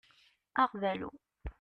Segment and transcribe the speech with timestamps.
[0.61, 1.09] Aɣbalu.